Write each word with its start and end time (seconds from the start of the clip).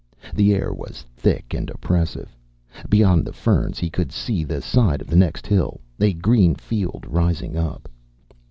The 0.33 0.55
air 0.55 0.73
was 0.73 1.05
thick 1.15 1.53
and 1.53 1.69
oppressive. 1.69 2.35
Beyond 2.89 3.23
the 3.23 3.33
ferns 3.33 3.77
he 3.77 3.91
could 3.91 4.11
see 4.11 4.43
the 4.43 4.59
side 4.59 4.99
of 4.99 5.05
the 5.09 5.15
next 5.15 5.45
hill, 5.45 5.79
a 5.99 6.13
green 6.13 6.55
field 6.55 7.05
rising 7.07 7.55
up. 7.55 7.87